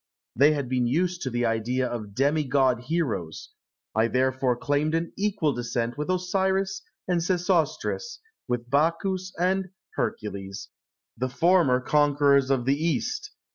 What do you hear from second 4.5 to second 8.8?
claimed an equal descent with Osiris and Sesostris, with